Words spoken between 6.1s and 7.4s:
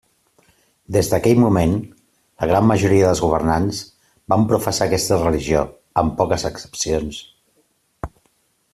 poques excepcions.